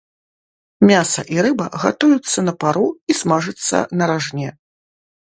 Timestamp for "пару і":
2.65-3.17